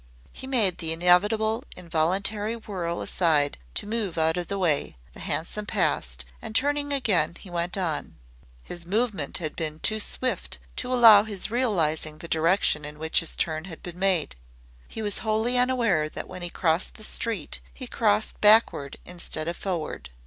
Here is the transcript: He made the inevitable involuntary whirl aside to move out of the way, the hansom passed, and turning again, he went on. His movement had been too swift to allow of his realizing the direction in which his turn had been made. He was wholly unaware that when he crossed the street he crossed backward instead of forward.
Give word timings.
He 0.33 0.47
made 0.47 0.79
the 0.79 0.91
inevitable 0.91 1.63
involuntary 1.77 2.55
whirl 2.55 3.03
aside 3.03 3.59
to 3.75 3.85
move 3.85 4.17
out 4.17 4.35
of 4.35 4.47
the 4.47 4.57
way, 4.57 4.97
the 5.13 5.19
hansom 5.19 5.67
passed, 5.67 6.25
and 6.41 6.55
turning 6.55 6.91
again, 6.91 7.35
he 7.39 7.51
went 7.51 7.77
on. 7.77 8.15
His 8.63 8.83
movement 8.87 9.37
had 9.37 9.55
been 9.55 9.79
too 9.79 9.99
swift 9.99 10.57
to 10.77 10.91
allow 10.91 11.19
of 11.19 11.27
his 11.27 11.51
realizing 11.51 12.17
the 12.17 12.27
direction 12.27 12.83
in 12.83 12.97
which 12.97 13.19
his 13.19 13.35
turn 13.35 13.65
had 13.65 13.83
been 13.83 13.99
made. 13.99 14.35
He 14.87 15.03
was 15.03 15.19
wholly 15.19 15.55
unaware 15.55 16.09
that 16.09 16.27
when 16.27 16.41
he 16.41 16.49
crossed 16.49 16.95
the 16.95 17.03
street 17.03 17.61
he 17.71 17.85
crossed 17.85 18.41
backward 18.41 18.97
instead 19.05 19.47
of 19.47 19.55
forward. 19.55 20.09